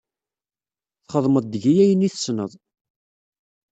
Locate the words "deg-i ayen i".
1.47-2.09